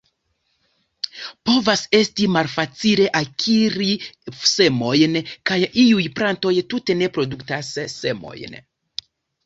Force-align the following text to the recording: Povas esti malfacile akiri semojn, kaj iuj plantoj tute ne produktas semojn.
Povas 1.49 1.83
esti 1.97 2.29
malfacile 2.37 3.05
akiri 3.21 3.91
semojn, 4.55 5.23
kaj 5.51 5.61
iuj 5.87 6.11
plantoj 6.19 6.57
tute 6.75 7.01
ne 7.05 7.15
produktas 7.19 7.75
semojn. 7.99 8.63